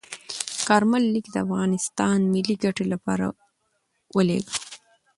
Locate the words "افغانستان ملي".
1.45-2.55